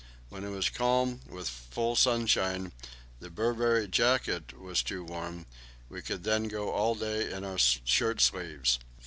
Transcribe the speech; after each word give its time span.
When 0.29 0.43
it 0.43 0.49
was 0.49 0.67
calm, 0.71 1.19
with 1.29 1.47
full 1.47 1.95
sunshine, 1.95 2.71
the 3.19 3.29
Burberry 3.29 3.87
jacket 3.87 4.59
was 4.59 4.81
too 4.81 5.03
warm; 5.03 5.45
we 5.89 6.01
could 6.01 6.23
then 6.23 6.47
go 6.47 6.71
all 6.71 6.95
day 6.95 7.31
in 7.31 7.43
our 7.43 7.59
shirt 7.59 8.19
sleeves. 8.19 8.79